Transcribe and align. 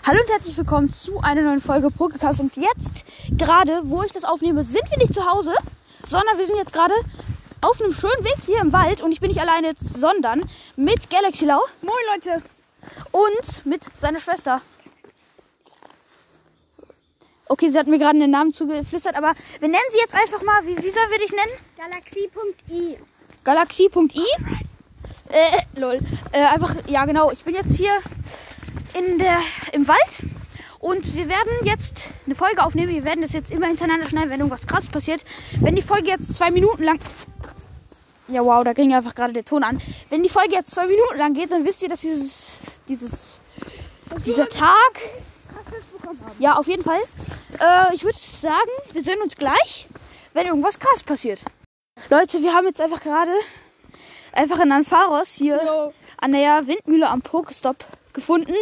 Hallo 0.00 0.20
und 0.20 0.28
herzlich 0.30 0.56
willkommen 0.56 0.90
zu 0.90 1.20
einer 1.20 1.42
neuen 1.42 1.60
Folge 1.60 1.86
Pokécast. 1.86 2.40
Und 2.40 2.56
jetzt, 2.56 3.04
gerade 3.38 3.82
wo 3.84 4.02
ich 4.02 4.10
das 4.10 4.24
aufnehme, 4.24 4.64
sind 4.64 4.90
wir 4.90 4.98
nicht 4.98 5.14
zu 5.14 5.24
Hause, 5.30 5.54
sondern 6.02 6.38
wir 6.38 6.46
sind 6.46 6.56
jetzt 6.56 6.72
gerade 6.72 6.94
auf 7.60 7.80
einem 7.80 7.94
schönen 7.94 8.24
Weg 8.24 8.34
hier 8.44 8.60
im 8.62 8.72
Wald. 8.72 9.00
Und 9.00 9.12
ich 9.12 9.20
bin 9.20 9.28
nicht 9.28 9.40
alleine, 9.40 9.68
jetzt, 9.68 10.00
sondern 10.00 10.42
mit 10.74 11.08
Galaxy 11.08 11.44
Lau 11.44 11.60
Moin 11.82 11.94
Leute. 12.12 12.42
und 13.12 13.64
mit 13.64 13.84
seiner 14.00 14.18
Schwester. 14.18 14.60
Okay, 17.46 17.70
sie 17.70 17.78
hat 17.78 17.86
mir 17.86 17.98
gerade 17.98 18.16
einen 18.16 18.30
Namen 18.30 18.52
zugeflüstert, 18.52 19.14
aber 19.14 19.34
wir 19.60 19.68
nennen 19.68 19.84
sie 19.90 19.98
jetzt 19.98 20.14
einfach 20.16 20.42
mal, 20.42 20.66
wie, 20.66 20.76
wie 20.82 20.90
sollen 20.90 21.10
wir 21.10 21.18
dich 21.18 21.30
nennen? 21.30 21.52
Galaxie.i. 21.76 22.96
Galaxie.i. 23.44 24.24
Äh, 25.28 25.80
lol. 25.80 26.00
Äh, 26.32 26.44
einfach, 26.44 26.74
ja 26.88 27.04
genau, 27.04 27.30
ich 27.30 27.44
bin 27.44 27.54
jetzt 27.54 27.76
hier 27.76 27.92
in 28.94 29.18
der, 29.18 29.38
im 29.72 29.86
Wald 29.88 30.22
und 30.82 31.14
wir 31.14 31.28
werden 31.28 31.52
jetzt 31.62 32.08
eine 32.26 32.34
Folge 32.34 32.62
aufnehmen. 32.62 32.92
Wir 32.92 33.04
werden 33.04 33.22
das 33.22 33.32
jetzt 33.32 33.52
immer 33.52 33.68
hintereinander 33.68 34.08
schneiden, 34.08 34.30
wenn 34.30 34.40
irgendwas 34.40 34.66
krasses 34.66 34.90
passiert. 34.90 35.22
Wenn 35.60 35.76
die 35.76 35.82
Folge 35.82 36.08
jetzt 36.08 36.34
zwei 36.34 36.50
Minuten 36.50 36.82
lang... 36.82 36.98
Ja, 38.26 38.44
wow, 38.44 38.64
da 38.64 38.72
ging 38.72 38.92
einfach 38.92 39.14
gerade 39.14 39.32
der 39.32 39.44
Ton 39.44 39.62
an. 39.62 39.80
Wenn 40.10 40.24
die 40.24 40.28
Folge 40.28 40.54
jetzt 40.54 40.72
zwei 40.74 40.88
Minuten 40.88 41.18
lang 41.18 41.34
geht, 41.34 41.52
dann 41.52 41.64
wisst 41.64 41.82
ihr, 41.82 41.88
dass 41.88 42.00
dieses, 42.00 42.60
dieses, 42.88 43.40
dieser 44.26 44.48
Tag... 44.48 45.00
Ja, 46.40 46.54
auf 46.54 46.66
jeden 46.66 46.82
Fall. 46.82 47.00
Äh, 47.60 47.94
ich 47.94 48.02
würde 48.02 48.18
sagen, 48.18 48.70
wir 48.90 49.02
sehen 49.02 49.20
uns 49.22 49.36
gleich, 49.36 49.86
wenn 50.32 50.48
irgendwas 50.48 50.80
krass 50.80 51.04
passiert. 51.04 51.44
Leute, 52.10 52.42
wir 52.42 52.52
haben 52.54 52.66
jetzt 52.66 52.80
einfach 52.80 53.00
gerade 53.00 53.30
einfach 54.32 54.58
in 54.58 54.72
Anfaros 54.72 55.34
hier 55.34 55.60
Jo. 55.64 55.92
an 56.20 56.32
der 56.32 56.66
Windmühle 56.66 57.08
am 57.08 57.22
Pokestop 57.22 57.76
gefunden. 58.12 58.54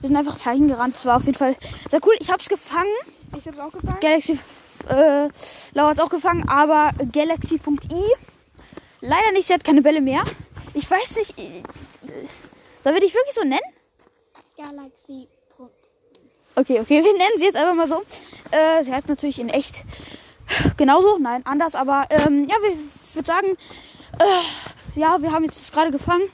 Wir 0.00 0.06
sind 0.08 0.16
einfach 0.16 0.38
dahin 0.38 0.68
gerannt. 0.68 0.94
Das 0.94 1.06
war 1.06 1.16
auf 1.16 1.24
jeden 1.26 1.38
Fall 1.38 1.56
sehr 1.90 2.00
cool. 2.06 2.14
Ich 2.20 2.30
habe 2.30 2.42
es 2.42 2.48
gefangen. 2.48 2.88
Ich 3.36 3.46
hab's 3.46 3.58
auch 3.60 3.72
gefangen. 3.72 3.98
Galaxy 4.00 4.38
äh, 4.88 5.28
Lau 5.74 5.86
hat 5.88 5.98
es 5.98 6.00
auch 6.04 6.10
gefangen, 6.10 6.48
aber 6.48 6.90
Galaxy.i 7.12 8.04
leider 9.00 9.32
nicht. 9.32 9.46
Sie 9.46 9.54
hat 9.54 9.64
keine 9.64 9.82
Bälle 9.82 10.00
mehr. 10.00 10.22
Ich 10.74 10.90
weiß 10.90 11.16
nicht. 11.16 11.38
äh, 11.38 11.62
Sollen 12.82 12.94
wir 12.96 13.00
dich 13.02 13.14
wirklich 13.14 13.34
so 13.34 13.42
nennen? 13.42 13.60
Galaxie. 14.56 15.28
Okay, 16.56 16.80
okay, 16.80 17.02
wir 17.04 17.12
nennen 17.12 17.36
sie 17.36 17.44
jetzt 17.44 17.56
einfach 17.56 17.74
mal 17.74 17.86
so. 17.86 18.02
Äh, 18.50 18.82
sie 18.82 18.92
heißt 18.92 19.08
natürlich 19.08 19.38
in 19.38 19.48
echt 19.48 19.84
genauso, 20.76 21.18
nein, 21.18 21.46
anders, 21.46 21.74
aber 21.74 22.06
ähm, 22.10 22.48
ja, 22.48 22.56
wir- 22.60 22.72
ich 22.72 23.14
würde 23.14 23.26
sagen, 23.26 23.56
äh, 24.18 24.98
ja, 25.00 25.22
wir 25.22 25.30
haben 25.32 25.44
jetzt 25.44 25.60
das 25.60 25.70
gerade 25.72 25.90
gefangen 25.92 26.28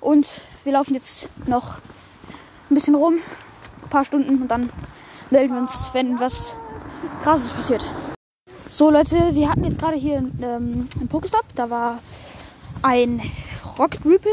und 0.00 0.28
wir 0.64 0.72
laufen 0.74 0.94
jetzt 0.94 1.28
noch 1.46 1.78
ein 2.70 2.74
bisschen 2.74 2.94
rum, 2.94 3.14
ein 3.14 3.90
paar 3.90 4.04
Stunden 4.04 4.42
und 4.42 4.48
dann 4.48 4.70
melden 5.30 5.54
wir 5.54 5.60
uns, 5.60 5.90
wenn 5.92 6.18
was 6.20 6.56
krasses 7.22 7.52
passiert. 7.52 7.90
So 8.68 8.90
Leute, 8.90 9.16
wir 9.32 9.50
hatten 9.50 9.64
jetzt 9.64 9.78
gerade 9.78 9.96
hier 9.96 10.18
ähm, 10.18 10.88
einen 10.98 11.08
Pokestop, 11.08 11.44
da 11.54 11.70
war 11.70 11.98
ein 12.82 13.20
Rocket 13.78 14.04
Rüpel, 14.04 14.32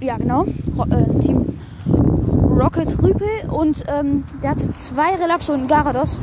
ja 0.00 0.16
genau, 0.16 0.46
Ro 0.76 0.84
äh, 0.90 1.20
Team 1.20 1.58
Rocket 2.60 3.02
Rüpel 3.02 3.28
und 3.50 3.84
ähm, 3.88 4.24
der 4.42 4.50
hatte 4.50 4.72
zwei 4.72 5.14
Relaxo 5.14 5.54
und 5.54 5.66
Garados. 5.66 6.20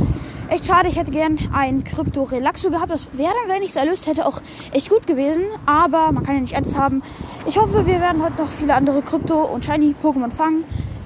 Echt 0.50 0.66
schade, 0.66 0.88
ich 0.88 0.98
hätte 0.98 1.12
gern 1.12 1.38
ein 1.52 1.84
Krypto 1.84 2.24
Relaxo 2.24 2.70
gehabt. 2.70 2.92
Das 2.92 3.18
wäre 3.18 3.34
dann, 3.42 3.56
wenn 3.56 3.64
ich 3.64 3.72
es 3.72 3.76
erlöst 3.76 4.08
hätte, 4.08 4.26
auch 4.26 4.40
echt 4.72 4.90
gut 4.90 5.08
gewesen. 5.08 5.44
Aber 5.66 6.12
man 6.12 6.24
kann 6.24 6.36
ja 6.36 6.42
nicht 6.42 6.56
alles 6.56 6.78
haben. 6.78 7.02
Ich 7.48 7.60
hoffe, 7.60 7.86
wir 7.86 8.00
werden 8.00 8.24
heute 8.24 8.38
noch 8.38 8.48
viele 8.48 8.76
andere 8.76 9.02
Krypto- 9.02 9.44
und 9.44 9.66
Shiny-Pokémon 9.66 10.32
fangen. 10.32 10.64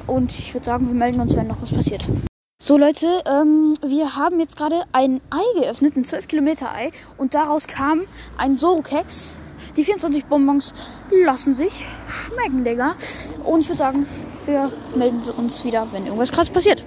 Und 0.07 0.37
ich 0.37 0.53
würde 0.53 0.65
sagen, 0.65 0.87
wir 0.87 0.93
melden 0.93 1.21
uns, 1.21 1.35
wenn 1.35 1.47
noch 1.47 1.61
was 1.61 1.71
passiert. 1.71 2.05
So 2.63 2.77
Leute, 2.77 3.23
ähm, 3.25 3.73
wir 3.83 4.15
haben 4.15 4.39
jetzt 4.39 4.55
gerade 4.55 4.83
ein 4.91 5.19
Ei 5.31 5.59
geöffnet, 5.59 5.97
ein 5.97 6.05
12 6.05 6.27
Kilometer 6.27 6.73
Ei. 6.73 6.91
Und 7.17 7.33
daraus 7.33 7.67
kam 7.67 8.01
ein 8.37 8.55
Sorokex. 8.55 9.39
Die 9.77 9.83
24 9.83 10.25
Bonbons 10.25 10.73
lassen 11.25 11.55
sich 11.55 11.85
schmecken, 12.07 12.63
Digga. 12.63 12.95
Und 13.43 13.61
ich 13.61 13.69
würde 13.69 13.79
sagen, 13.79 14.05
wir 14.45 14.71
melden 14.95 15.21
uns 15.37 15.63
wieder, 15.63 15.87
wenn 15.91 16.05
irgendwas 16.05 16.31
krass 16.31 16.49
passiert. 16.49 16.85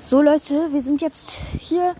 So 0.00 0.20
Leute, 0.22 0.72
wir 0.72 0.80
sind 0.80 1.00
jetzt 1.00 1.30
hier. 1.58 1.94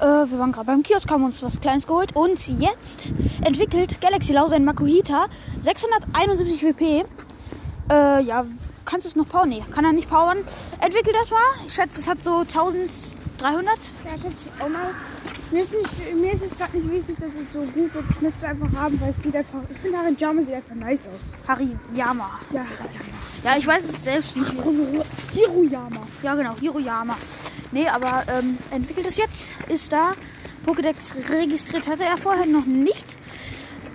Äh, 0.00 0.04
wir 0.04 0.38
waren 0.38 0.52
gerade 0.52 0.66
beim 0.66 0.82
Kiosk, 0.82 1.10
haben 1.10 1.24
uns 1.24 1.42
was 1.42 1.60
Kleines 1.60 1.86
geholt. 1.86 2.14
Und 2.14 2.46
jetzt 2.60 3.14
entwickelt 3.44 4.00
Galaxy 4.00 4.32
Lau 4.32 4.48
sein 4.48 4.64
Makuhita 4.64 5.28
671 5.60 6.62
WP. 6.62 7.04
Äh, 7.90 8.22
ja, 8.22 8.44
kannst 8.84 9.06
du 9.06 9.08
es 9.08 9.16
noch 9.16 9.28
powern? 9.28 9.48
Nee, 9.48 9.64
kann 9.70 9.84
er 9.84 9.92
nicht 9.92 10.10
powern. 10.10 10.38
Entwickelt 10.80 11.16
das 11.18 11.30
mal. 11.30 11.40
Ich 11.66 11.74
schätze, 11.74 12.00
es 12.00 12.08
hat 12.08 12.22
so 12.22 12.40
1300. 12.40 12.84
Ja, 13.40 13.50
ich 14.16 14.62
auch 14.62 14.68
mal. 14.68 14.94
Mir 15.50 15.62
ist, 15.62 15.72
nicht, 15.72 16.14
mir 16.14 16.34
ist 16.34 16.42
es 16.42 16.58
gerade 16.58 16.76
nicht 16.76 16.92
wichtig, 16.92 17.16
dass 17.18 17.30
es 17.30 17.52
so 17.52 17.60
gut. 17.60 17.90
Ich 18.10 18.20
möchte 18.20 18.38
es 18.38 18.44
einfach 18.44 18.68
haben, 18.78 19.00
weil 19.00 19.14
es 19.16 19.24
sieht 19.24 19.34
einfach. 19.34 19.60
Ich 19.70 19.78
finde 19.78 19.98
Harinjama 19.98 20.42
sieht 20.42 20.54
einfach 20.54 20.74
nice 20.74 21.00
aus. 21.00 21.48
Hariyama. 21.48 22.30
Ja. 22.52 22.66
Ja, 23.44 23.56
ich 23.56 23.66
weiß 23.66 23.84
es 23.84 24.04
selbst 24.04 24.36
nicht. 24.36 24.52
Hiruyama. 25.32 26.00
Ja, 26.22 26.34
genau, 26.34 26.54
Hiroyama. 26.60 27.16
Nee, 27.72 27.88
aber 27.88 28.24
ähm, 28.28 28.58
entwickelt 28.70 29.06
es 29.06 29.16
jetzt, 29.16 29.52
ist 29.68 29.92
da. 29.92 30.14
Pokédex 30.66 31.14
registriert 31.30 31.88
hatte 31.88 32.04
er 32.04 32.18
vorher 32.18 32.46
noch 32.46 32.66
nicht. 32.66 33.16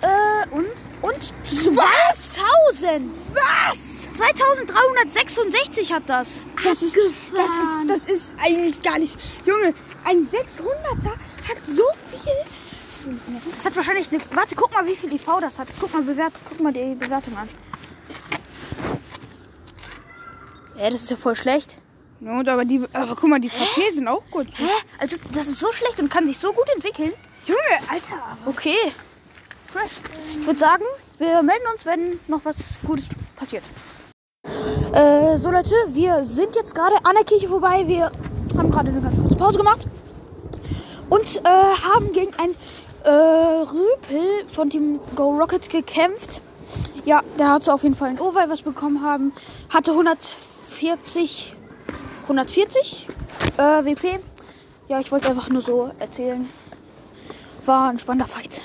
Äh, 0.00 0.48
und, 0.50 0.66
und 1.04 1.34
2000! 1.46 3.12
Was? 3.34 4.08
2366 4.12 5.92
hat 5.92 6.04
das. 6.06 6.40
Das 6.62 6.80
ist, 6.80 6.96
das 6.96 7.50
ist, 7.50 7.88
das 7.88 8.04
ist 8.06 8.34
eigentlich 8.42 8.80
gar 8.82 8.98
nicht. 8.98 9.18
Junge, 9.44 9.74
ein 10.04 10.26
600er 10.26 11.10
hat 11.46 11.58
so 11.66 11.84
viel. 12.10 12.32
Das 13.52 13.66
hat 13.66 13.76
wahrscheinlich 13.76 14.10
eine. 14.10 14.20
Warte, 14.30 14.56
guck 14.56 14.72
mal, 14.72 14.86
wie 14.86 14.96
viel 14.96 15.12
IV 15.12 15.26
das 15.40 15.58
hat. 15.58 15.68
Guck 15.78 15.92
mal, 15.92 16.02
bewert, 16.02 16.32
guck 16.48 16.60
mal 16.60 16.72
die 16.72 16.94
Bewertung 16.94 17.36
an. 17.36 17.48
Ja, 20.78 20.88
das 20.88 21.02
ist 21.02 21.10
ja 21.10 21.16
voll 21.16 21.36
schlecht. 21.36 21.76
Ja, 22.20 22.38
und 22.38 22.48
aber 22.48 22.64
die, 22.64 22.82
aber 22.94 23.14
guck 23.14 23.28
mal, 23.28 23.40
die 23.40 23.50
VP 23.50 23.92
sind 23.92 24.08
auch 24.08 24.24
gut. 24.30 24.46
Hä? 24.54 24.64
Also, 24.98 25.18
das 25.32 25.48
ist 25.48 25.58
so 25.58 25.70
schlecht 25.70 26.00
und 26.00 26.08
kann 26.08 26.26
sich 26.26 26.38
so 26.38 26.50
gut 26.54 26.68
entwickeln. 26.74 27.12
Junge, 27.46 27.60
Alter. 27.90 28.38
Okay. 28.46 28.94
Fresh. 29.74 29.98
Ich 30.40 30.46
würde 30.46 30.58
sagen, 30.60 30.84
wir 31.18 31.42
melden 31.42 31.64
uns, 31.72 31.84
wenn 31.84 32.20
noch 32.28 32.44
was 32.44 32.78
Gutes 32.86 33.06
passiert. 33.34 33.64
Äh, 34.92 35.36
so 35.36 35.50
Leute, 35.50 35.74
wir 35.88 36.22
sind 36.22 36.54
jetzt 36.54 36.76
gerade 36.76 36.94
an 37.02 37.16
der 37.16 37.24
Kirche 37.24 37.48
vorbei. 37.48 37.82
Wir 37.88 38.12
haben 38.56 38.70
gerade 38.70 38.90
eine 38.90 39.00
ganz 39.00 39.18
kurze 39.18 39.34
Pause 39.34 39.58
gemacht. 39.58 39.88
Und 41.10 41.38
äh, 41.38 41.48
haben 41.48 42.12
gegen 42.12 42.32
ein 42.38 42.54
äh, 43.02 43.10
Rüpel 43.10 44.46
von 44.46 44.70
Team 44.70 45.00
Go 45.16 45.36
Rocket 45.36 45.68
gekämpft. 45.68 46.40
Ja, 47.04 47.22
der 47.36 47.50
hat 47.50 47.64
so 47.64 47.72
auf 47.72 47.82
jeden 47.82 47.96
Fall 47.96 48.10
ein 48.10 48.20
Oval 48.20 48.48
was 48.48 48.62
bekommen 48.62 49.02
haben. 49.02 49.32
Hatte 49.70 49.90
140, 49.90 51.52
140 52.22 53.08
äh, 53.56 53.60
WP. 53.84 54.20
Ja, 54.86 55.00
ich 55.00 55.10
wollte 55.10 55.30
einfach 55.30 55.48
nur 55.48 55.62
so 55.62 55.90
erzählen. 55.98 56.48
War 57.64 57.88
ein 57.88 57.98
spannender 57.98 58.28
Fight. 58.28 58.62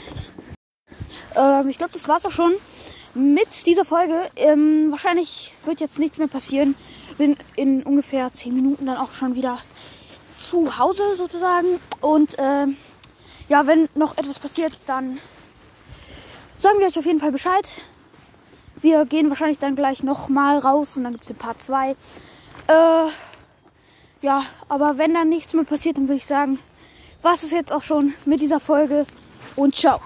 Ähm, 1.40 1.70
ich 1.70 1.78
glaube, 1.78 1.94
das 1.94 2.08
war's 2.08 2.26
auch 2.26 2.32
schon 2.32 2.54
mit 3.14 3.66
dieser 3.66 3.86
Folge. 3.86 4.16
Ähm, 4.36 4.92
wahrscheinlich 4.92 5.54
wird 5.66 5.80
jetzt 5.80 5.98
nichts 5.98 6.18
mehr 6.18 6.28
passieren. 6.28 6.76
Bin 7.18 7.38
in 7.56 7.84
ungefähr 7.84 8.32
10 8.32 8.54
Minuten 8.54 8.86
dann 8.86 8.98
auch 8.98 9.14
schon 9.14 9.36
wieder 9.36 9.60
zu 10.34 10.78
Hause 10.78 11.16
sozusagen. 11.16 11.80
Und 12.02 12.36
ähm, 12.38 12.78
ja, 13.48 13.66
wenn 13.66 13.90
noch 13.96 14.18
etwas 14.18 14.38
passiert, 14.38 14.74
dann 14.86 15.18
sagen 16.58 16.80
wir 16.80 16.88
euch 16.88 17.00
auf 17.00 17.06
jeden 17.06 17.20
Fall 17.20 17.32
Bescheid. 17.32 17.82
Wir 18.82 19.06
gehen 19.06 19.30
wahrscheinlich 19.30 19.60
dann 19.60 19.76
gleich 19.76 20.04
nochmal 20.04 20.60
raus 20.60 20.96
und 20.98 21.04
dann 21.04 21.14
gibt 21.14 21.24
es 21.24 21.30
den 21.30 21.38
Part 21.38 21.62
2. 21.62 21.92
Äh, 21.92 21.96
ja, 24.22 24.44
aber 24.68 24.98
wenn 24.98 25.14
dann 25.14 25.30
nichts 25.30 25.54
mehr 25.54 25.66
passiert, 25.66 25.98
dann 25.98 26.08
würde 26.08 26.18
ich 26.18 26.26
sagen, 26.26 26.60
war 27.22 27.34
es 27.34 27.50
jetzt 27.52 27.74
auch 27.74 27.84
schon 27.84 28.14
mit 28.26 28.42
dieser 28.42 28.60
Folge 28.60 29.06
und 29.56 29.76
ciao. 29.76 30.00